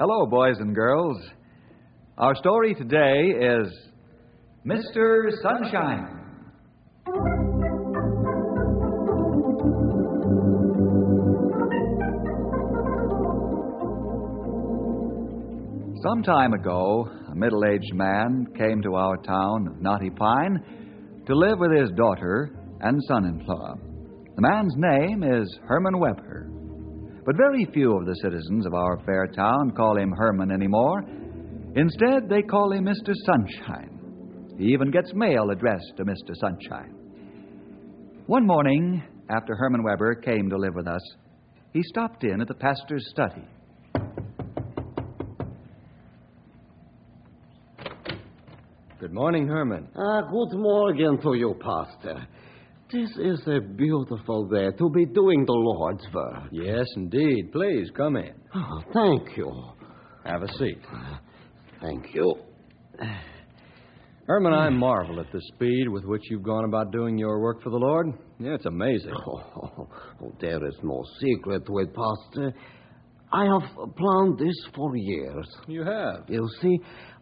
[0.00, 1.16] Hello, boys and girls.
[2.18, 3.66] Our story today is
[4.64, 5.28] Mr.
[5.42, 6.06] Sunshine.
[16.00, 21.34] Some time ago, a middle aged man came to our town of Knotty Pine to
[21.34, 23.74] live with his daughter and son in law.
[24.36, 26.57] The man's name is Herman Weber.
[27.28, 31.02] But very few of the citizens of our fair town call him Herman anymore.
[31.76, 33.12] Instead, they call him Mr.
[33.26, 34.54] Sunshine.
[34.56, 36.34] He even gets mail addressed to Mr.
[36.40, 36.94] Sunshine.
[38.28, 41.02] One morning, after Herman Weber came to live with us,
[41.74, 43.44] he stopped in at the pastor's study.
[48.98, 49.86] Good morning, Herman.
[49.94, 52.26] Ah, good morning to you, Pastor.
[52.90, 56.44] This is a beautiful day to be doing the Lord's work.
[56.50, 57.52] Yes, indeed.
[57.52, 58.32] Please come in.
[58.54, 59.52] Oh, thank you.
[60.24, 60.78] Have a seat.
[60.90, 61.18] Uh,
[61.82, 62.34] thank you.
[64.26, 67.68] Herman, I marvel at the speed with which you've gone about doing your work for
[67.68, 68.06] the Lord.
[68.38, 69.12] Yeah, it's amazing.
[69.14, 69.42] Oh,
[70.22, 72.54] oh, there is no secret to it, Pastor.
[73.30, 75.46] I have planned this for years.
[75.66, 76.24] You have.
[76.28, 76.78] You see,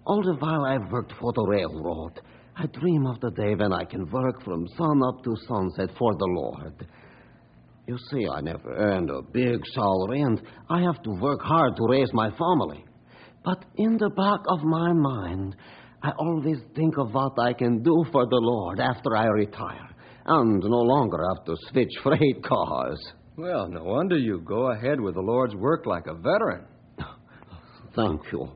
[0.06, 2.21] all the while I've worked for the railroad,
[2.58, 6.14] I dream of the day when I can work from sun up to sunset for
[6.14, 6.86] the Lord.
[7.86, 10.40] You see, I never earned a big salary, and
[10.70, 12.84] I have to work hard to raise my family.
[13.44, 15.54] But in the back of my mind,
[16.02, 19.88] I always think of what I can do for the Lord after I retire,
[20.24, 22.98] and no longer have to switch freight cars.
[23.36, 26.64] Well, no wonder you go ahead with the Lord's work like a veteran.
[27.94, 28.48] Thank you.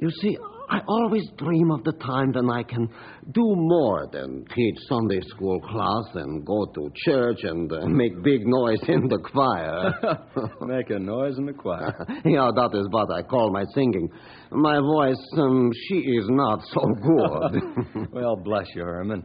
[0.00, 2.88] You see, I always dream of the time when I can
[3.32, 8.46] do more than teach Sunday school class and go to church and uh, make big
[8.46, 9.92] noise in the choir.
[10.62, 11.94] Make a noise in the choir.
[12.24, 14.08] yeah, that is what I call my singing.
[14.50, 18.08] My voice, um, she is not so good.
[18.12, 19.24] well, bless you, Herman.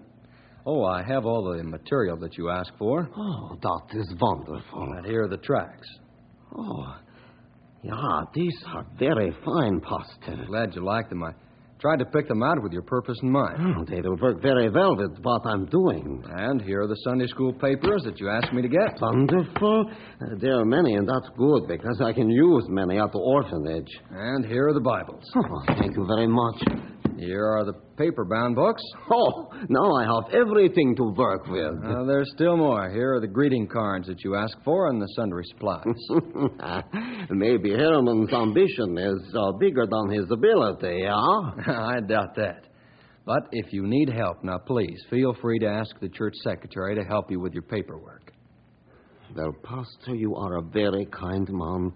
[0.65, 3.09] Oh, I have all the material that you asked for.
[3.15, 4.83] oh, that is wonderful.
[4.97, 5.87] And here are the tracts.
[6.57, 6.95] Oh,
[7.87, 10.45] yeah, these are very fine, Pastor.
[10.47, 11.23] Glad you like them.
[11.23, 11.31] I
[11.79, 13.75] tried to pick them out with your purpose in mind.
[13.77, 16.23] Oh, they will work very well with what I'm doing.
[16.27, 18.99] And here are the Sunday school papers that you asked me to get.
[18.99, 19.85] Wonderful.
[19.89, 23.91] Uh, there are many, and that's good because I can use many at the orphanage.
[24.11, 25.23] And here are the Bibles.
[25.35, 26.55] Oh, thank you very much.
[27.17, 28.81] Here are the paper bound books.
[29.11, 31.83] Oh, now I have everything to work with.
[31.83, 32.89] Uh, there's still more.
[32.91, 35.83] Here are the greeting cards that you asked for and the sundry supplies.
[37.29, 41.13] Maybe Herman's ambition is uh, bigger than his ability, yeah?
[41.67, 42.65] I doubt that.
[43.25, 47.03] But if you need help, now please feel free to ask the church secretary to
[47.03, 48.31] help you with your paperwork.
[49.35, 51.91] Well, Pastor, you are a very kind man.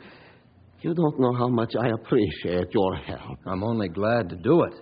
[0.81, 3.37] You don't know how much I appreciate your help.
[3.45, 4.73] I'm only glad to do it.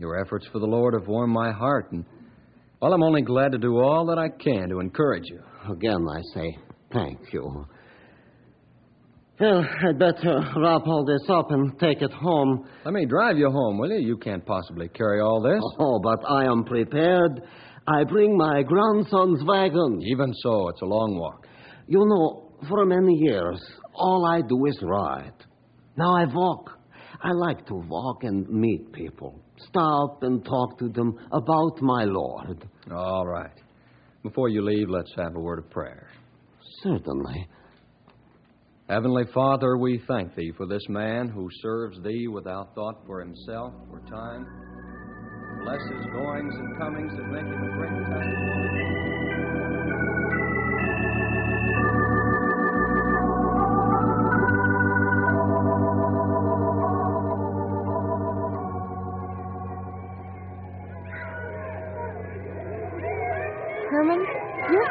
[0.00, 2.06] Your efforts for the Lord have warmed my heart, and,
[2.80, 5.42] well, I'm only glad to do all that I can to encourage you.
[5.70, 6.56] Again, I say
[6.90, 7.66] thank you.
[9.38, 12.66] Well, I'd better wrap all this up and take it home.
[12.86, 13.98] Let me drive you home, will you?
[13.98, 15.60] You can't possibly carry all this.
[15.78, 17.42] Oh, but I am prepared.
[17.86, 20.00] I bring my grandson's wagon.
[20.02, 21.46] Even so, it's a long walk.
[21.88, 23.60] You know, for many years,
[23.92, 25.34] all I do is ride.
[25.98, 26.70] Now I walk.
[27.22, 32.68] I like to walk and meet people, stop and talk to them about my Lord.
[32.90, 33.50] All right.
[34.22, 36.08] Before you leave, let's have a word of prayer.
[36.82, 37.48] Certainly.
[38.88, 43.72] Heavenly Father, we thank Thee for this man who serves Thee without thought for himself
[43.92, 44.46] or time.
[45.62, 48.99] Bless his goings and comings and make him a great testimony.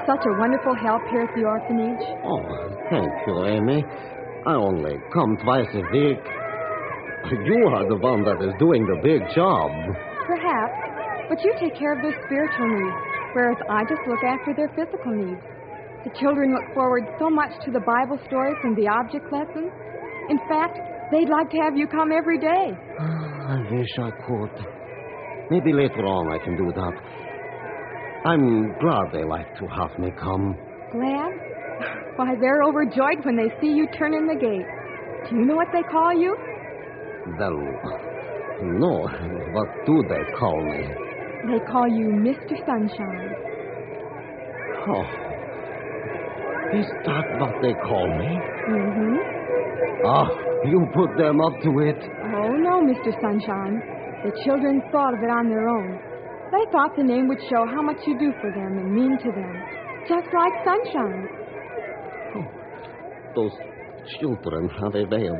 [0.10, 2.02] Such a wonderful help here at the orphanage.
[2.26, 2.42] Oh,
[2.90, 3.86] thank you, Amy.
[4.50, 6.18] I only come twice a week.
[7.30, 9.70] You are the one that is doing the big job.
[10.26, 12.98] Perhaps, but you take care of their spiritual needs,
[13.38, 15.46] whereas I just look after their physical needs.
[16.10, 19.70] The children look forward so much to the Bible stories and the object lessons.
[20.34, 20.80] In fact,
[21.12, 22.74] they'd like to have you come every day.
[22.98, 24.56] Ah, I wish I could.
[25.52, 27.29] Maybe later on I can do that.
[28.26, 30.58] I'm glad they like to have me come.
[30.92, 31.32] Glad?
[32.18, 34.68] Why, they're overjoyed when they see you turn in the gate.
[35.30, 36.36] Do you know what they call you?
[37.40, 37.56] Well,
[38.62, 39.08] no.
[39.54, 40.84] What do they call me?
[41.48, 42.60] They call you Mr.
[42.66, 43.32] Sunshine.
[44.90, 45.04] Oh.
[46.76, 48.36] Is that what they call me?
[48.68, 49.16] Mm-hmm.
[50.06, 50.28] Ah,
[50.66, 51.98] you put them up to it.
[52.36, 53.16] Oh, no, Mr.
[53.22, 53.82] Sunshine.
[54.26, 56.09] The children thought of it on their own.
[56.52, 59.32] They thought the name would show how much you do for them and mean to
[59.32, 59.54] them.
[60.08, 61.28] Just like Sunshine.
[63.36, 63.52] Those
[64.20, 65.38] children have a way of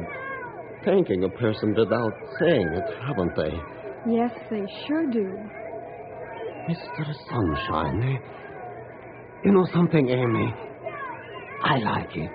[0.86, 3.54] thanking a person without saying it, haven't they?
[4.14, 5.28] Yes, they sure do.
[6.70, 7.14] Mr.
[7.30, 8.04] Sunshine.
[8.04, 8.18] eh?
[9.44, 10.54] You know something, Amy?
[11.64, 12.32] I like it.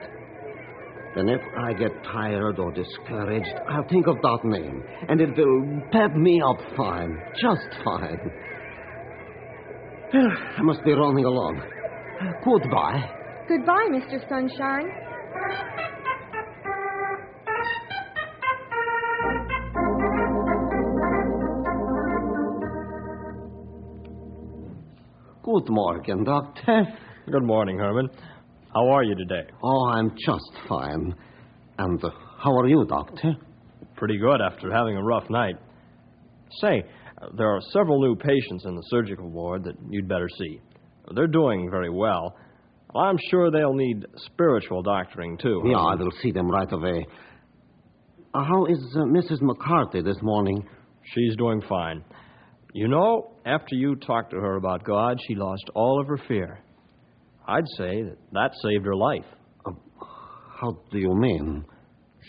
[1.17, 5.81] And if I get tired or discouraged, I'll think of that name, and it will
[5.93, 8.19] pep me up fine, just fine.
[10.15, 11.61] Well, I must be running along.
[12.45, 13.03] Goodbye.
[13.49, 14.21] Goodbye, Mr.
[14.29, 14.89] Sunshine.
[25.43, 26.85] Good morning, Doctor.
[27.33, 28.09] Good morning, Herman.
[28.73, 29.51] How are you today?
[29.65, 31.13] Oh, I'm just fine.
[31.79, 33.35] And uh, how are you, Doctor?
[33.97, 35.57] Pretty good after having a rough night.
[36.61, 36.85] Say,
[37.37, 40.61] there are several new patients in the surgical ward that you'd better see.
[41.15, 42.37] They're doing very well.
[42.95, 45.63] I'm sure they'll need spiritual doctoring, too.
[45.67, 47.07] Yeah, I will see them right away.
[48.33, 49.43] Uh, how is uh, Mrs.
[49.43, 50.67] McCarthy this morning?
[51.03, 52.05] She's doing fine.
[52.73, 56.61] You know, after you talked to her about God, she lost all of her fear.
[57.47, 59.25] I'd say that that saved her life.
[60.61, 61.65] How do you mean?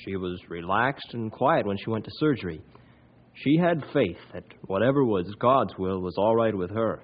[0.04, 2.62] She was relaxed and quiet when she went to surgery.
[3.44, 7.02] She had faith that whatever was God's will was all right with her.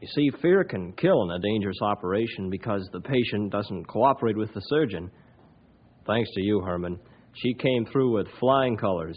[0.00, 4.52] You see, fear can kill in a dangerous operation because the patient doesn't cooperate with
[4.52, 5.10] the surgeon.
[6.06, 6.98] Thanks to you, Herman,
[7.34, 9.16] she came through with flying colors.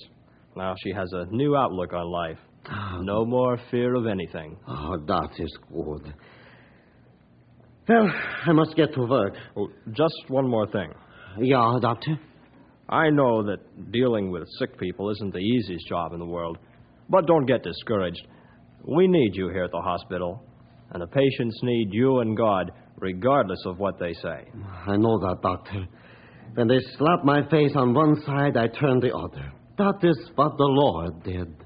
[0.55, 2.37] Now she has a new outlook on life.
[2.67, 2.99] Ah.
[3.01, 4.57] No more fear of anything.
[4.67, 6.13] Oh, that is good.
[7.87, 8.11] Well,
[8.47, 9.33] I must get to work.
[9.57, 10.91] Oh, just one more thing.
[11.39, 12.19] Yeah, Doctor?
[12.89, 16.57] I know that dealing with sick people isn't the easiest job in the world,
[17.09, 18.27] but don't get discouraged.
[18.83, 20.43] We need you here at the hospital,
[20.91, 24.47] and the patients need you and God, regardless of what they say.
[24.87, 25.87] I know that, Doctor.
[26.53, 29.51] When they slap my face on one side, I turn the other.
[29.77, 31.64] That is what the Lord did.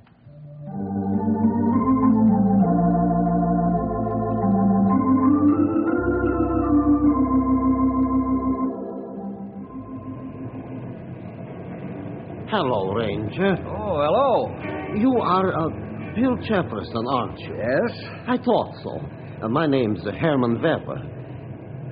[12.62, 13.56] Hello, Ranger.
[13.70, 14.51] Oh, hello.
[15.00, 15.70] You are uh,
[16.13, 17.56] Bill Jefferson, aren't you?
[17.56, 18.04] Yes?
[18.28, 19.00] I thought so.
[19.42, 21.00] Uh, my name's uh, Herman Weber.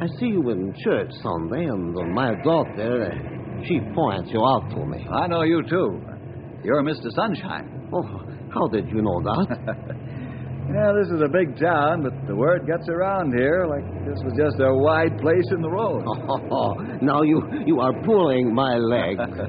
[0.02, 4.70] I see you in church Sunday, and uh, my daughter, uh, she points you out
[4.72, 5.08] to me.
[5.10, 6.02] I know you, too.
[6.66, 7.12] You're Mr.
[7.16, 7.90] Sunshine.
[7.94, 8.04] Oh,
[8.54, 9.96] how did you know that?
[10.68, 14.36] Yeah, this is a big town, but the word gets around here like this was
[14.36, 16.04] just a wide place in the road.
[16.04, 19.16] oh, now you, you are pulling my leg.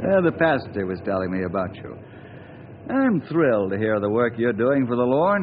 [0.00, 1.94] Uh, the pastor was telling me about you.
[2.88, 5.42] I'm thrilled to hear the work you're doing for the Lord.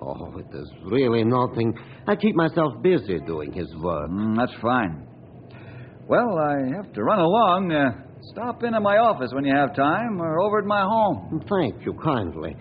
[0.00, 1.74] oh, it is really nothing.
[2.08, 4.08] I keep myself busy doing his work.
[4.10, 5.06] Mm, that's fine.
[6.08, 7.72] Well, I have to run along.
[7.72, 7.92] Uh,
[8.32, 11.42] stop in at my office when you have time, or over at my home.
[11.48, 12.56] Thank you kindly.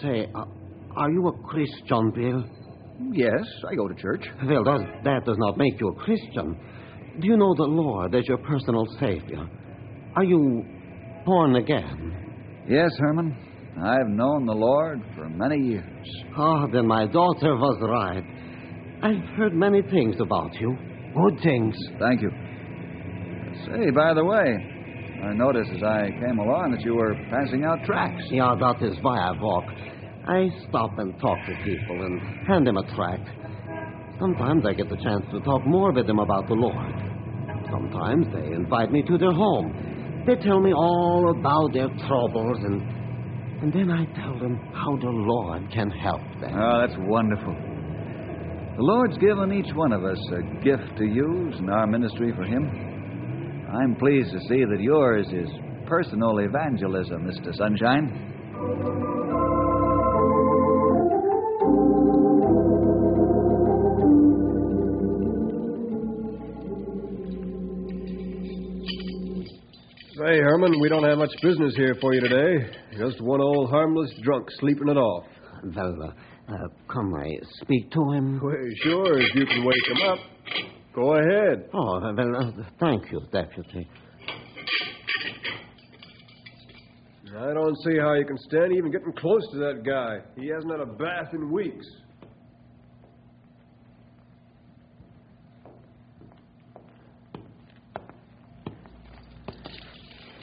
[0.00, 0.44] Say, uh,
[0.96, 2.44] are you a Christian, Bill?
[3.12, 4.24] Yes, I go to church.
[4.46, 6.56] Well, does, that does not make you a Christian.
[7.20, 9.48] Do you know the Lord as your personal Savior?
[10.16, 10.64] Are you
[11.24, 12.64] born again?
[12.68, 13.36] Yes, Herman.
[13.80, 16.08] I've known the Lord for many years.
[16.36, 18.24] Oh, then my daughter was right.
[19.02, 20.76] I've heard many things about you.
[21.14, 21.76] Good things.
[22.00, 22.30] Thank you.
[23.66, 27.84] Say, by the way, I noticed as I came along that you were passing out
[27.84, 28.24] tracts.
[28.30, 29.64] Yeah, that is why I walk.
[30.26, 33.28] I stop and talk to people and hand them a tract.
[34.20, 36.94] Sometimes I get the chance to talk more with them about the Lord.
[37.70, 40.22] Sometimes they invite me to their home.
[40.26, 42.80] They tell me all about their troubles, and,
[43.62, 46.54] and then I tell them how the Lord can help them.
[46.54, 47.54] Oh, that's wonderful.
[48.76, 52.44] The Lord's given each one of us a gift to use in our ministry for
[52.44, 53.68] Him.
[53.72, 55.48] I'm pleased to see that yours is
[55.86, 57.54] personal evangelism, Mr.
[57.56, 59.43] Sunshine.
[70.34, 72.66] Say, Herman, we don't have much business here for you today.
[72.98, 75.26] Just one old harmless drunk sleeping it off.
[75.76, 76.12] Well,
[76.48, 78.40] uh, uh, come, I speak to him.
[78.42, 80.18] Well, sure, if you can wake him up.
[80.92, 81.68] Go ahead.
[81.72, 83.88] Oh, well, uh, thank you, Deputy.
[87.38, 90.16] I don't see how you can stand even getting close to that guy.
[90.36, 91.86] He hasn't had a bath in weeks.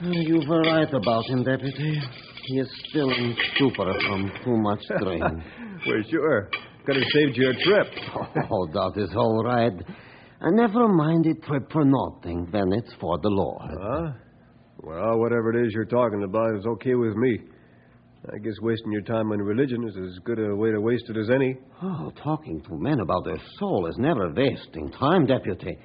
[0.04, 2.02] You were right about him, Deputy.
[2.48, 5.24] He is still in stupor from too much drink.
[5.86, 6.50] We're sure.
[6.86, 7.88] Could have saved you a trip.
[8.52, 9.74] oh, that is all right.
[10.42, 13.62] I never mind a trip for nothing when it's for the Lord.
[13.80, 14.12] Huh?
[14.82, 17.38] Well, whatever it is you're talking about is okay with me.
[18.34, 21.18] I guess wasting your time on religion is as good a way to waste it
[21.18, 21.58] as any.
[21.84, 25.78] Oh, talking to men about their soul is never wasting time, Deputy.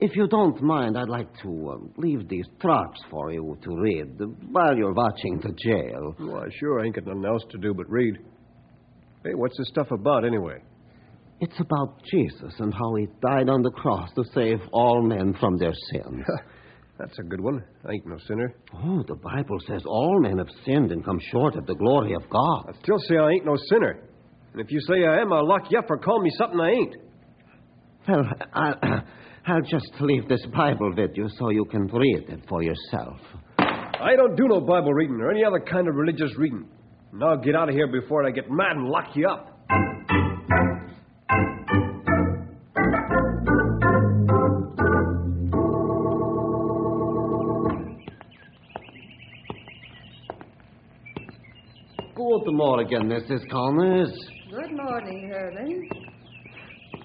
[0.00, 4.18] If you don't mind, I'd like to uh, leave these tracts for you to read
[4.50, 6.14] while you're watching the jail.
[6.18, 8.18] Why, sure, I ain't got nothing else to do but read.
[9.24, 10.58] Hey, what's this stuff about, anyway?
[11.40, 15.58] It's about Jesus and how he died on the cross to save all men from
[15.58, 16.24] their sins.
[16.98, 17.64] That's a good one.
[17.84, 18.54] I ain't no sinner.
[18.74, 22.28] oh, the Bible says all men have sinned and come short of the glory of
[22.30, 22.66] God.
[22.68, 24.00] I still say I ain't no sinner.
[24.52, 26.70] And if you say I am, I'll lock you up for calling me something I
[26.70, 26.96] ain't.
[28.08, 28.74] Well, I'll,
[29.46, 33.18] I'll just leave this Bible with you so you can read it for yourself.
[33.58, 36.66] I don't do no Bible reading or any other kind of religious reading.
[37.12, 39.50] Now get out of here before I get mad and lock you up.
[52.16, 53.50] Good morning, again, Mrs.
[53.50, 54.12] Connors.
[54.50, 55.88] Good morning, Herman.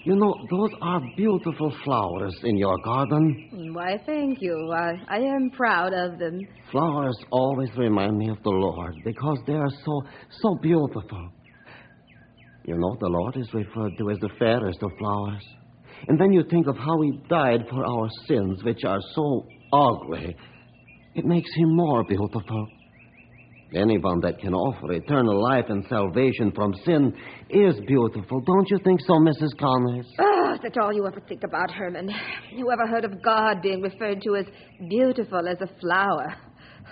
[0.10, 3.72] You know, those are beautiful flowers in your garden.
[3.76, 4.74] Why, thank you.
[4.76, 6.48] I, I am proud of them.
[6.72, 10.02] Flowers always remind me of the Lord because they are so,
[10.42, 11.30] so beautiful.
[12.66, 15.44] You know, the Lord is referred to as the fairest of flowers.
[16.08, 20.36] And then you think of how He died for our sins, which are so ugly.
[21.14, 22.68] It makes Him more beautiful.
[23.76, 27.14] Anyone that can offer eternal life and salvation from sin
[27.52, 28.42] is beautiful.
[28.42, 29.56] Don't you think so, Mrs.
[29.60, 30.08] Connors?
[30.20, 32.10] Oh, is that all you ever think about, Herman?
[32.52, 34.46] You ever heard of God being referred to as
[34.90, 36.36] beautiful as a flower?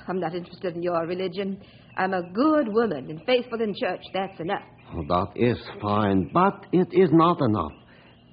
[0.07, 1.59] I'm not interested in your religion.
[1.97, 4.01] I'm a good woman and faithful in church.
[4.13, 4.61] That's enough.
[4.93, 7.73] Oh, that is fine, but it is not enough.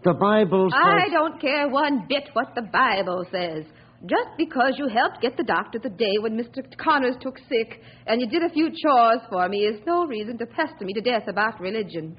[0.04, 0.80] The Bible says.
[0.84, 3.64] I don't care one bit what the Bible says.
[4.06, 6.62] Just because you helped get the doctor the day when Mr.
[6.76, 10.46] Connors took sick and you did a few chores for me is no reason to
[10.46, 12.14] pester me to death about religion.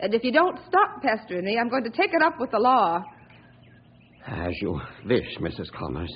[0.00, 2.58] And if you don't stop pestering me, I'm going to take it up with the
[2.58, 3.02] law.
[4.26, 5.72] As you wish, Mrs.
[5.72, 6.14] Connors.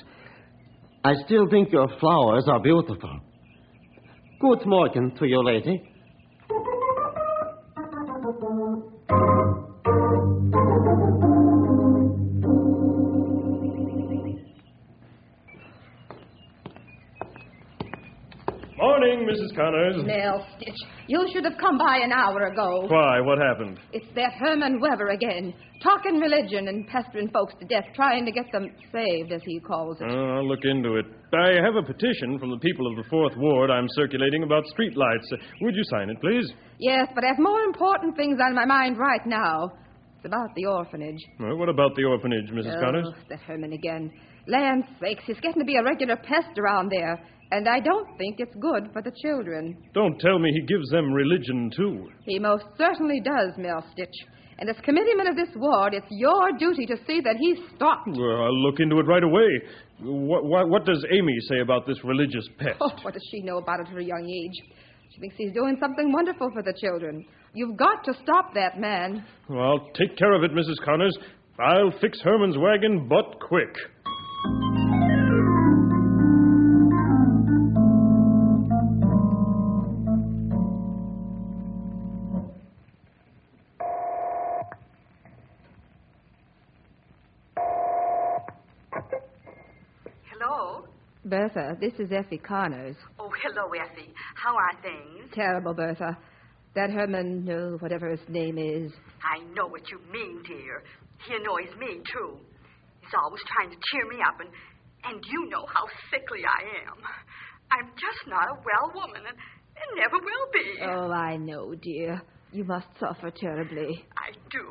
[1.03, 3.19] I still think your flowers are beautiful.
[4.39, 5.81] Good morning to you, lady.
[19.25, 19.55] Mrs.
[19.55, 20.03] Connors.
[20.05, 20.75] Mel Stitch,
[21.07, 22.87] you should have come by an hour ago.
[22.87, 23.19] Why?
[23.21, 23.79] What happened?
[23.93, 28.45] It's that Herman Weber again, talking religion and pestering folks to death, trying to get
[28.51, 30.07] them saved, as he calls it.
[30.09, 31.05] Oh, I'll look into it.
[31.33, 34.95] I have a petition from the people of the Fourth Ward I'm circulating about street
[34.95, 35.27] lights.
[35.33, 36.51] Uh, Would you sign it, please?
[36.79, 39.71] Yes, but I have more important things on my mind right now.
[40.17, 41.19] It's about the orphanage.
[41.39, 42.77] Well, what about the orphanage, Mrs.
[42.77, 43.07] oh, Connors?
[43.29, 44.11] that Herman again.
[44.47, 47.19] Land sakes, he's getting to be a regular pest around there.
[47.51, 49.77] And I don't think it's good for the children.
[49.93, 52.09] Don't tell me he gives them religion, too.
[52.23, 54.15] He most certainly does, Mel Stitch.
[54.57, 58.07] And as committeeman of this ward, it's your duty to see that he's stopped.
[58.07, 59.61] Well, I'll look into it right away.
[60.01, 62.77] What, what, what does Amy say about this religious pest?
[62.79, 64.75] Oh, what does she know about it at her young age?
[65.13, 67.25] She thinks he's doing something wonderful for the children.
[67.53, 69.25] You've got to stop that man.
[69.49, 70.83] Well, I'll take care of it, Mrs.
[70.83, 71.17] Connors.
[71.59, 73.73] I'll fix Herman's wagon, but quick.
[91.75, 92.95] Bertha, this is Effie Connors.
[93.19, 94.13] Oh, hello, Effie.
[94.35, 95.31] How are things?
[95.33, 96.17] Terrible, Bertha.
[96.75, 98.91] That Herman, no, whatever his name is.
[99.23, 100.83] I know what you mean, dear.
[101.27, 102.37] He annoys me, too.
[102.99, 104.49] He's always trying to cheer me up, and,
[105.05, 106.97] and you know how sickly I am.
[107.71, 110.67] I'm just not a well woman, and, and never will be.
[110.83, 112.21] Oh, I know, dear.
[112.51, 114.05] You must suffer terribly.
[114.17, 114.67] I do.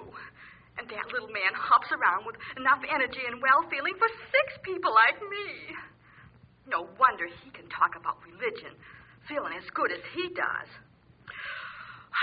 [0.76, 4.90] And that little man hops around with enough energy and well feeling for six people
[4.90, 5.70] like me.
[6.66, 8.73] No wonder he can talk about religion,
[9.28, 10.71] feeling as good as he does.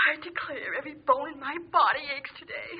[0.08, 2.72] I declare every bone in my body aches today.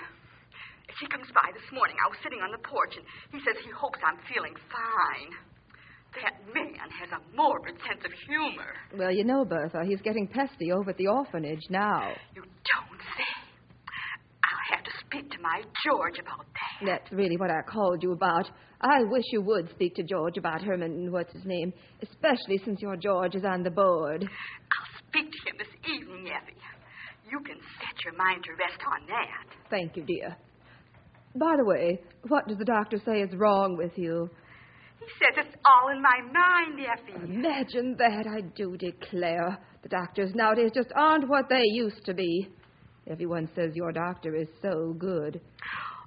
[0.88, 1.96] If he comes by this morning.
[2.02, 5.30] I was sitting on the porch, and he says he hopes I'm feeling fine.
[6.20, 8.76] That man has a morbid sense of humor.
[8.92, 12.12] Well, you know, Bertha, he's getting pesty over at the orphanage now.
[12.36, 13.32] You don't say.
[14.44, 16.86] I'll have to speak to my George about that.
[16.86, 18.50] That's really what I called you about.
[18.80, 22.96] I wish you would speak to George about Herman, what's his name, especially since your
[22.96, 24.22] George is on the board.
[24.24, 26.56] I'll speak to him this evening, Effie.
[27.30, 29.56] You can set your mind to rest on that.
[29.70, 30.36] Thank you, dear.
[31.34, 34.28] By the way, what does the doctor say is wrong with you?
[34.98, 37.24] He says it's all in my mind, Effie.
[37.24, 39.58] Imagine that, I do declare.
[39.82, 42.48] The doctors nowadays just aren't what they used to be.
[43.10, 45.40] Everyone says your doctor is so good.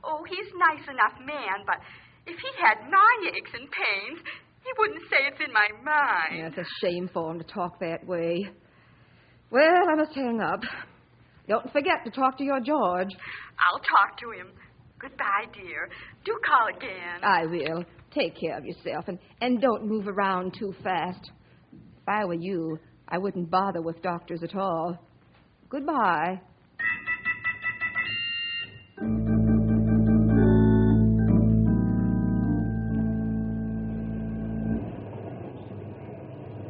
[0.04, 1.78] Oh, he's nice enough man, but
[2.26, 4.20] if he had my aches and pains,
[4.64, 6.44] he wouldn't say it's in my mind.
[6.56, 8.46] That's a shame for him to talk that way.
[9.52, 10.62] Well, I must hang up.
[11.48, 13.10] Don't forget to talk to your George.
[13.60, 14.48] I'll talk to him.
[15.00, 15.90] Goodbye, dear.
[16.26, 17.24] Do call again.
[17.24, 17.84] I will.
[18.12, 21.30] Take care of yourself and, and don't move around too fast.
[21.74, 24.98] If I were you, I wouldn't bother with doctors at all.
[25.70, 26.42] Goodbye.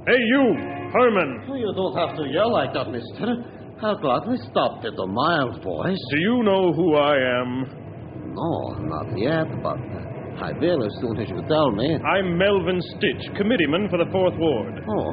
[0.08, 0.54] Hey, you,
[0.94, 1.50] Herman.
[1.50, 3.42] Oh, you don't have to yell like that, mister.
[3.82, 5.98] I'll gladly stop at a mild voice.
[6.12, 7.66] Do you know who I am?
[8.36, 11.98] No, not yet, but uh, I will as soon as you tell me.
[12.06, 14.84] I'm Melvin Stitch, committeeman for the Fourth Ward.
[14.88, 15.12] Oh,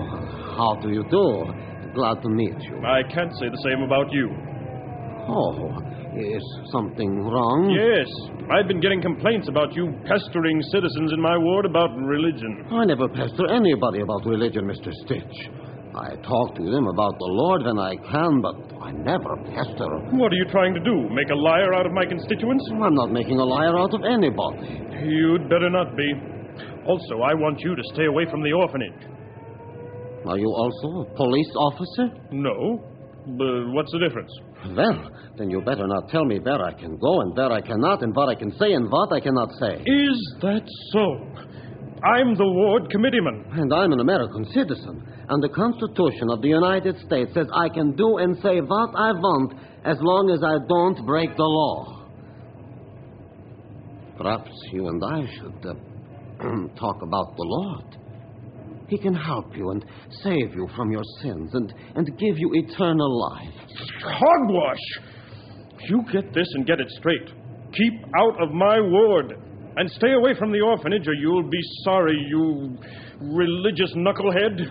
[0.60, 1.46] how do you do?
[1.94, 2.76] Glad to meet you.
[2.84, 4.28] I can't say the same about you.
[5.26, 5.80] Oh,
[6.16, 7.72] is something wrong?
[7.72, 8.08] Yes,
[8.52, 12.66] I've been getting complaints about you pestering citizens in my ward about religion.
[12.70, 14.92] I never pester anybody about religion, Mr.
[15.04, 15.36] Stitch.
[15.92, 19.88] I talk to them about the Lord when I can, but I never pester.
[20.16, 21.08] What are you trying to do?
[21.12, 22.64] Make a liar out of my constituents?
[22.72, 24.80] I'm not making a liar out of anybody.
[25.04, 26.08] You'd better not be.
[26.88, 29.04] Also, I want you to stay away from the orphanage.
[30.26, 32.08] Are you also a police officer?
[32.30, 32.80] No.
[33.26, 34.32] But what's the difference?
[34.70, 38.02] Well, then you better not tell me where I can go and where I cannot
[38.02, 39.82] and what I can say and what I cannot say.
[39.84, 41.26] Is that so?
[42.04, 43.44] I'm the ward committeeman.
[43.52, 45.06] And I'm an American citizen.
[45.28, 49.12] And the Constitution of the United States says I can do and say what I
[49.12, 52.08] want as long as I don't break the law.
[54.16, 55.74] Perhaps you and I should uh,
[56.78, 58.01] talk about the Lord.
[58.88, 59.84] He can help you and
[60.22, 63.54] save you from your sins and, and give you eternal life.
[64.02, 64.76] Hogwash!
[65.88, 67.28] You get this and get it straight.
[67.72, 69.34] Keep out of my ward.
[69.76, 72.76] And stay away from the orphanage, or you'll be sorry, you
[73.20, 74.68] religious knucklehead.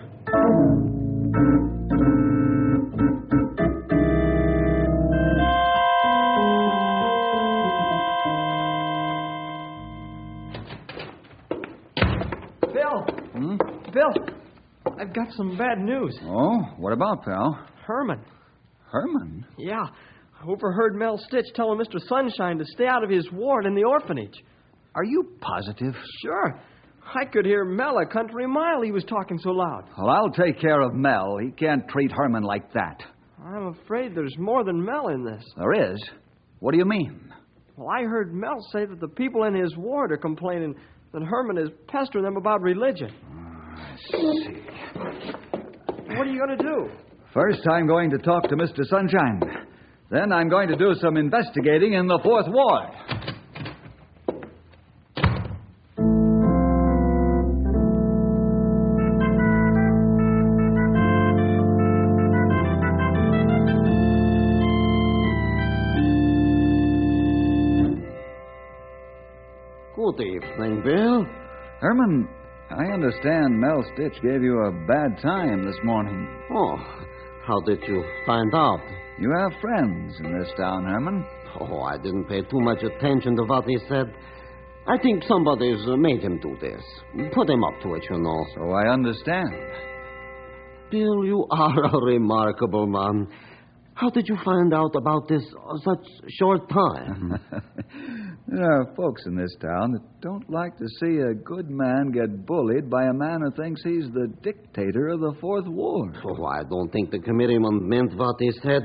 [15.11, 16.17] I've got some bad news.
[16.23, 17.67] Oh, what about, pal?
[17.85, 18.21] Herman.
[18.89, 19.45] Herman?
[19.57, 19.83] Yeah.
[19.83, 21.99] I overheard Mel Stitch telling Mr.
[22.07, 24.41] Sunshine to stay out of his ward in the orphanage.
[24.95, 25.93] Are you positive?
[26.21, 26.57] Sure.
[27.13, 28.81] I could hear Mel a country mile.
[28.83, 29.83] He was talking so loud.
[29.97, 31.35] Well, I'll take care of Mel.
[31.43, 33.03] He can't treat Herman like that.
[33.43, 35.43] I'm afraid there's more than Mel in this.
[35.57, 36.01] There is?
[36.59, 37.33] What do you mean?
[37.75, 40.73] Well, I heard Mel say that the people in his ward are complaining
[41.11, 43.13] that Herman is pestering them about religion.
[43.29, 43.40] Ah.
[44.11, 44.61] See.
[46.15, 46.89] What are you going to do?
[47.33, 48.85] First, I'm going to talk to Mr.
[48.85, 49.41] Sunshine.
[50.09, 52.89] Then I'm going to do some investigating in the Fourth Ward.
[69.95, 71.25] Good evening, Bill.
[71.79, 72.27] Herman,
[72.81, 76.27] I understand Mel Stitch gave you a bad time this morning.
[76.51, 76.75] Oh,
[77.45, 78.81] how did you find out?
[79.19, 81.23] You have friends in this town, Herman.
[81.59, 84.11] Oh, I didn't pay too much attention to what he said.
[84.87, 86.81] I think somebody's made him do this.
[87.35, 88.43] Put him up to it, you know.
[88.55, 89.53] So I understand.
[90.89, 93.27] Bill, you are a remarkable man.
[93.93, 96.05] How did you find out about this uh, such
[96.39, 97.39] short time?
[98.47, 102.45] there are folks in this town that don't like to see a good man get
[102.45, 106.17] bullied by a man who thinks he's the dictator of the Fourth Ward.
[106.25, 108.81] Oh, I don't think the committeeman meant what he said.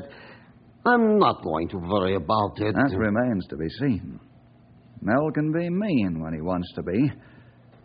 [0.85, 2.75] I'm not going to worry about it.
[2.75, 4.21] That remains to be seen.
[5.01, 7.11] Mel can be mean when he wants to be,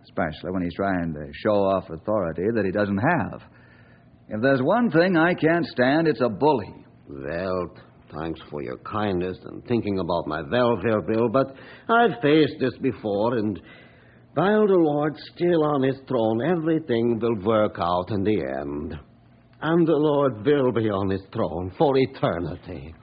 [0.03, 3.41] especially when he's trying to show off authority that he doesn't have.
[4.29, 6.80] If there's one thing I can't stand, it's a bully.
[7.13, 7.71] Well,
[8.17, 11.53] thanks for your kindness and thinking about my welfare, Bill, but
[11.89, 13.59] I've faced this before, and
[14.33, 18.97] while the Lord's still on his throne, everything will work out in the end.
[19.61, 22.95] And the Lord will be on his throne for eternity.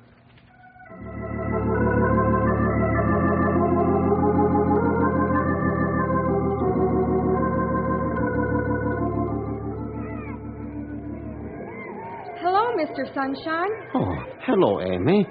[12.99, 13.15] Mr.
[13.15, 13.71] Sunshine.
[13.95, 15.25] Oh, hello, Amy.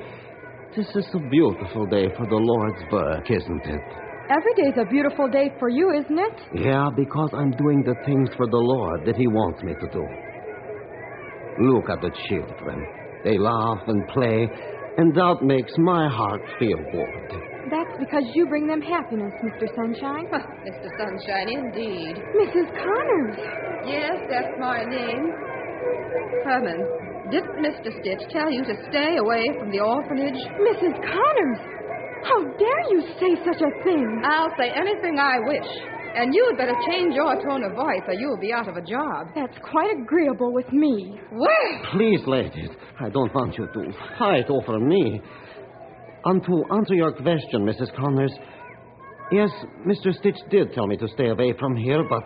[0.75, 3.81] This is a beautiful day for the Lord's work, isn't it?
[4.29, 6.63] Every day's a beautiful day for you, isn't it?
[6.65, 10.03] Yeah, because I'm doing the things for the Lord that He wants me to do.
[11.59, 12.85] Look at the children.
[13.25, 14.47] They laugh and play,
[14.97, 17.41] and that makes my heart feel good.
[17.71, 19.67] That's because you bring them happiness, Mr.
[19.75, 20.27] Sunshine.
[20.31, 20.87] Mr.
[20.99, 22.15] Sunshine, indeed.
[22.15, 22.67] Mrs.
[22.79, 23.37] Connors.
[23.85, 25.31] Yes, that's my name.
[26.45, 27.89] Herman, didn't Mr.
[28.01, 30.39] Stitch tell you to stay away from the orphanage?
[30.59, 30.95] Mrs.
[31.01, 31.61] Connors!
[32.23, 34.21] How dare you say such a thing?
[34.25, 35.69] I'll say anything I wish.
[36.15, 39.27] And you'd better change your tone of voice or you'll be out of a job.
[39.35, 41.19] That's quite agreeable with me.
[41.31, 45.21] Well, Please, ladies, I don't want you to fight over me.
[46.25, 47.95] And to answer your question, Mrs.
[47.95, 48.33] Connors,
[49.31, 49.49] yes,
[49.85, 50.11] Mr.
[50.13, 52.23] Stitch did tell me to stay away from here, but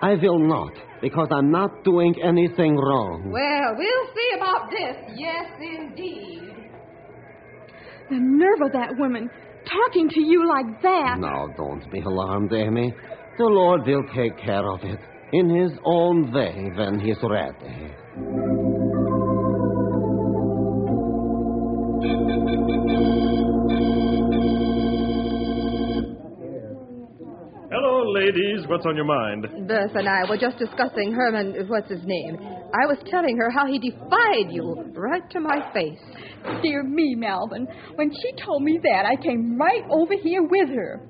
[0.00, 3.30] I will not, because I'm not doing anything wrong.
[3.30, 4.96] well, we'll see about this.
[5.16, 6.42] Yes, indeed.
[8.10, 9.28] The nerve of that woman
[9.68, 11.18] talking to you like that.
[11.18, 12.94] Now, don't be alarmed, Amy.
[13.38, 15.00] The Lord will take care of it
[15.32, 17.92] in His own way when He's ready.
[28.18, 28.66] Ladies.
[28.66, 29.46] What's on your mind?
[29.68, 32.36] Bertha and I were just discussing Herman, what's his name?
[32.74, 36.00] I was telling her how he defied you right to my face.
[36.62, 37.66] Dear me, Melvin.
[37.94, 41.00] When she told me that, I came right over here with her.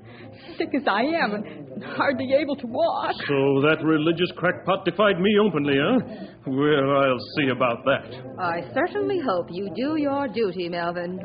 [0.57, 3.13] Sick as I am and hardly able to walk.
[3.27, 5.99] So that religious crackpot defied me openly, huh?
[6.47, 8.39] Well, I'll see about that.
[8.39, 11.19] I certainly hope you do your duty, Melvin.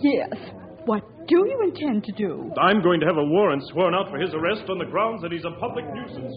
[0.00, 0.32] Yes.
[0.86, 2.52] What do you intend to do?
[2.58, 5.32] I'm going to have a warrant sworn out for his arrest on the grounds that
[5.32, 6.34] he's a public nuisance.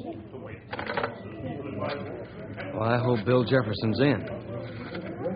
[2.73, 5.34] Well, I hope Bill Jefferson's in.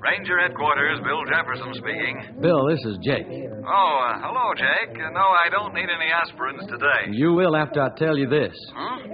[0.00, 2.40] Ranger headquarters, Bill Jefferson speaking.
[2.40, 3.26] Bill, this is Jake.
[3.28, 4.96] Oh, uh, hello, Jake.
[4.98, 7.12] Uh, no, I don't need any aspirins today.
[7.12, 8.54] You will after I tell you this.
[8.74, 9.10] Hmm?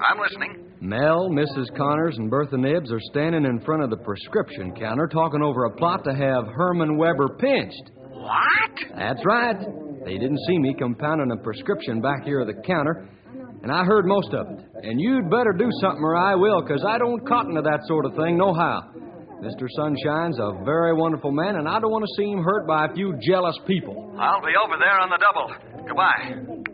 [0.00, 0.69] I'm listening.
[0.90, 1.72] Mel, Mrs.
[1.76, 5.76] Connors, and Bertha Nibbs are standing in front of the prescription counter talking over a
[5.76, 7.92] plot to have Herman Weber pinched.
[8.10, 8.98] What?
[8.98, 9.54] That's right.
[10.04, 13.08] They didn't see me compounding a prescription back here at the counter,
[13.62, 14.66] and I heard most of it.
[14.82, 18.04] And you'd better do something or I will, 'cause I don't cotton to that sort
[18.04, 18.82] of thing, no how.
[19.42, 19.68] Mr.
[19.70, 22.88] Sunshine's a very wonderful man, and I don't want to see him hurt by a
[22.94, 24.12] few jealous people.
[24.18, 25.86] I'll be over there on the double.
[25.86, 26.69] Goodbye.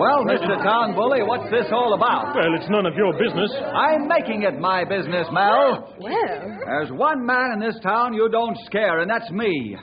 [0.00, 0.56] Well, Mr.
[0.64, 2.34] Town Bully, what's this all about?
[2.34, 3.52] Well, it's none of your business.
[3.60, 5.94] I'm making it my business, Mel.
[6.00, 9.76] Well, There's one man in this town you don't scare, and that's me.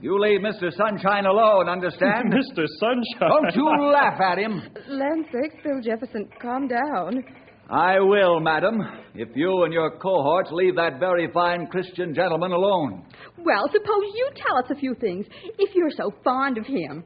[0.00, 0.72] You leave Mr.
[0.76, 2.34] Sunshine alone, understand?
[2.34, 2.66] Mr.
[2.80, 3.20] Sunshine.
[3.20, 4.62] Don't you laugh at him.
[4.88, 7.22] land sakes, Bill Jefferson, calm down.
[7.70, 8.80] I will, madam,
[9.14, 13.04] if you and your cohorts leave that very fine Christian gentleman alone.
[13.38, 15.24] Well, suppose you tell us a few things,
[15.56, 17.04] if you're so fond of him.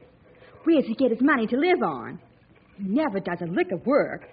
[0.63, 2.19] Where does he get his money to live on?
[2.77, 4.27] He never does a lick of work.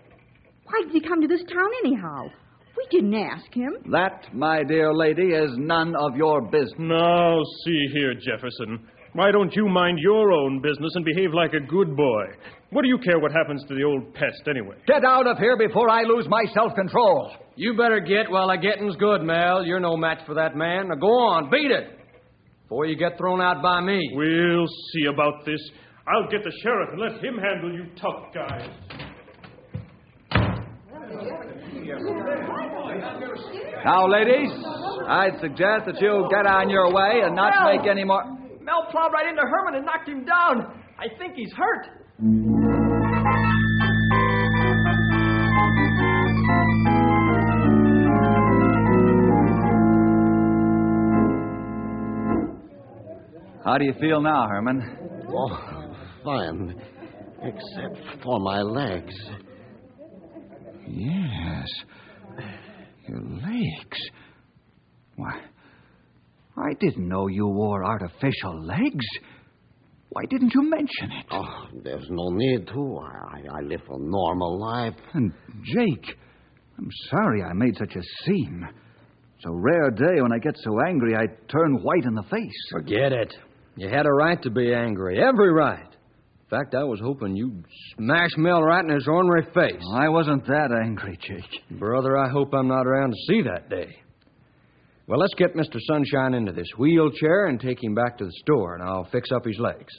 [0.65, 2.29] Why did he come to this town anyhow?
[2.77, 3.77] We didn't ask him.
[3.93, 6.73] That, my dear lady, is none of your business.
[6.79, 8.89] Now, see here, Jefferson.
[9.13, 12.25] Why don't you mind your own business and behave like a good boy?
[12.71, 14.75] What do you care what happens to the old pest, anyway?
[14.89, 17.31] Get out of here before I lose my self control.
[17.55, 19.65] You better get while the getting's good, Mel.
[19.65, 20.89] You're no match for that man.
[20.89, 21.97] Now go on, beat it.
[22.65, 24.01] Before you get thrown out by me.
[24.15, 25.61] We'll see about this.
[26.07, 28.69] I'll get the sheriff and let him handle you tough guys.
[33.85, 34.51] Now, ladies,
[35.09, 37.77] I'd suggest that you get on your way and not Mel!
[37.77, 38.25] make any more.
[38.61, 40.81] Mel plowed right into Herman and knocked him down.
[40.99, 41.87] I think he's hurt.
[53.65, 54.83] How do you feel now, Herman?
[55.31, 55.84] Oh,
[56.25, 56.83] fine.
[57.43, 59.15] Except for my legs.
[60.87, 61.69] Yes.
[63.09, 63.99] Your legs.
[65.17, 65.41] Why,
[66.57, 69.05] I didn't know you wore artificial legs.
[70.11, 71.27] Why didn't you mention it?
[71.31, 72.99] Oh, there's no need to.
[72.99, 74.95] I, I live a normal life.
[75.13, 75.33] And
[75.65, 76.17] Jake,
[76.79, 78.67] I'm sorry I made such a scene.
[79.37, 82.69] It's a rare day when I get so angry I turn white in the face.
[82.71, 83.35] Forget it.
[83.77, 85.21] You had a right to be angry.
[85.21, 85.94] Every right.
[86.45, 87.65] In fact, I was hoping you'd
[87.97, 89.83] smash Mel right in his ornery face.
[89.95, 91.81] I wasn't that angry, Jake.
[91.81, 93.97] Brother, I hope I'm not around to see that day.
[95.07, 95.79] Well, let's get Mr.
[95.87, 99.45] Sunshine into this wheelchair and take him back to the store, and I'll fix up
[99.47, 99.93] his legs.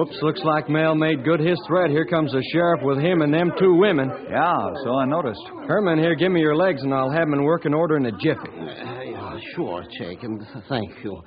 [0.00, 1.90] Whoops, looks like Mel made good his threat.
[1.90, 4.08] Here comes the sheriff with him and them two women.
[4.30, 5.42] Yeah, so I noticed.
[5.68, 8.12] Herman, here, give me your legs and I'll have them in working order in a
[8.12, 8.48] jiffy.
[8.48, 11.20] Uh, yeah, sure, Jake, and thank you.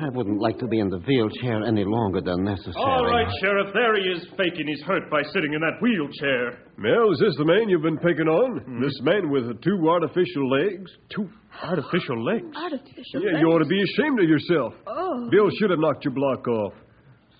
[0.00, 2.72] I wouldn't like to be in the wheelchair any longer than necessary.
[2.78, 6.64] All right, Sheriff, there he is faking he's hurt by sitting in that wheelchair.
[6.78, 8.80] Mel, is this the man you've been picking on?
[8.80, 10.90] This man with the two artificial legs?
[11.14, 11.28] Two
[11.62, 12.56] artificial legs?
[12.56, 13.36] Artificial legs.
[13.36, 14.72] Yeah, you ought to be ashamed of yourself.
[14.86, 15.28] Oh.
[15.30, 16.72] Bill should have knocked your block off.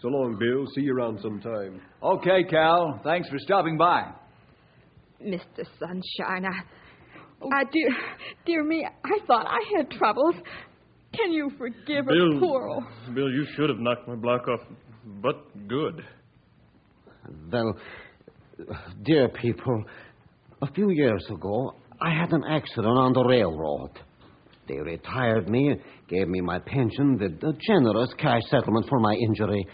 [0.01, 0.67] So long, Bill.
[0.75, 1.81] See you around sometime.
[2.03, 3.01] Okay, Cal.
[3.03, 4.13] Thanks for stopping by.
[5.21, 5.65] Mr.
[5.81, 6.63] Sunshine, I.
[7.43, 7.89] Ah, dear,
[8.47, 10.35] dear me, I thought I had troubles.
[11.15, 12.85] Can you forgive us, Bill, poor old...
[13.15, 14.61] Bill, you should have knocked my block off,
[15.23, 16.05] but good.
[17.51, 17.75] Well,
[19.05, 19.85] dear people,
[20.63, 23.91] a few years ago, I had an accident on the railroad.
[24.69, 25.77] They retired me,
[26.09, 29.67] gave me my pension with a generous cash settlement for my injury.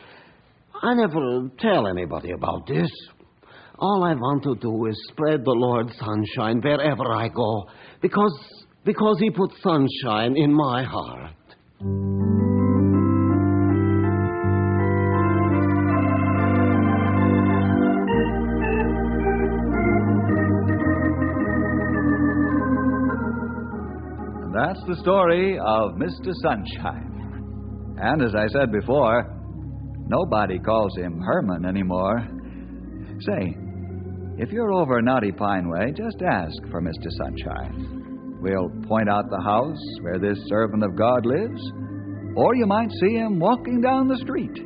[0.82, 2.90] I never tell anybody about this.
[3.78, 7.66] All I want to do is spread the Lord's sunshine wherever I go,
[8.00, 8.36] because
[8.84, 11.30] because He put sunshine in my heart.
[24.42, 26.32] And that's the story of Mr.
[26.42, 27.96] Sunshine.
[27.96, 29.43] And as I said before,
[30.06, 32.26] nobody calls him Herman anymore.
[33.20, 33.56] Say,
[34.36, 37.08] if you're over Knotty Pine Way, just ask for Mr.
[37.10, 38.38] Sunshine.
[38.40, 41.60] We'll point out the house where this servant of God lives,
[42.36, 44.58] or you might see him walking down the street,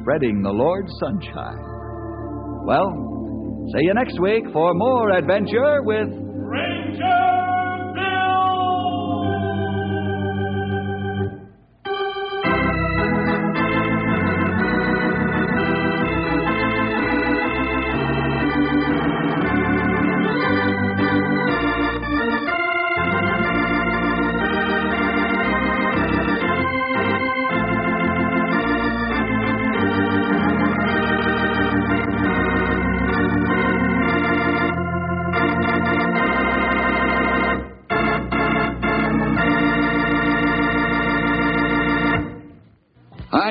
[0.00, 1.62] spreading the Lord's sunshine.
[2.66, 7.41] Well, see you next week for more adventure with Ranger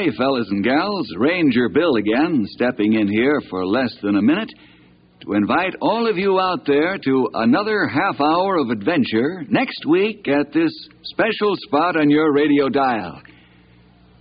[0.01, 1.07] Hi, fellas and gals.
[1.15, 4.51] Ranger Bill again, stepping in here for less than a minute
[5.19, 10.27] to invite all of you out there to another half hour of adventure next week
[10.27, 10.71] at this
[11.03, 13.21] special spot on your radio dial.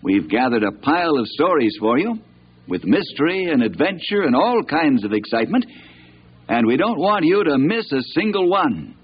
[0.02, 2.18] We've gathered a pile of stories for you
[2.68, 5.64] with mystery and adventure and all kinds of excitement,
[6.50, 8.96] and we don't want you to miss a single one.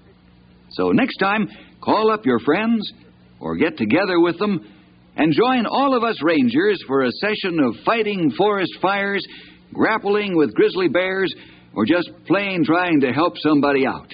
[0.73, 1.49] So next time,
[1.81, 2.93] call up your friends
[3.39, 4.76] or get together with them
[5.17, 9.25] and join all of us Rangers for a session of fighting forest fires,
[9.73, 11.33] grappling with grizzly bears,
[11.73, 14.09] or just plain trying to help somebody out.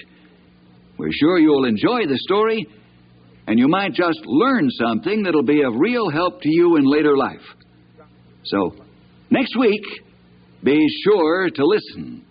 [0.98, 2.66] We're sure you'll enjoy the story,
[3.46, 7.16] and you might just learn something that'll be of real help to you in later
[7.16, 7.42] life.
[8.44, 8.74] So,
[9.30, 9.82] next week,
[10.62, 12.23] be sure to listen.